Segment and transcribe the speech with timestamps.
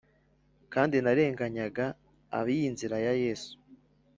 [0.73, 1.85] Kandi narenganyaga
[2.37, 3.51] ab iyi Nzira ya Yesu